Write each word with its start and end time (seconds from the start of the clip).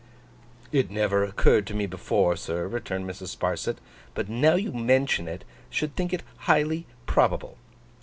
'It 0.71 0.89
never 0.89 1.23
occurred 1.23 1.67
to 1.67 1.75
me 1.75 1.85
before, 1.85 2.35
sir,' 2.35 2.65
returned 2.67 3.07
Mrs. 3.07 3.37
Sparsit; 3.37 3.77
'but 4.15 4.27
now 4.27 4.55
you 4.55 4.71
mention 4.71 5.27
it, 5.27 5.43
should 5.69 5.95
think 5.95 6.11
it 6.11 6.23
highly 6.37 6.87
probable. 7.05 7.55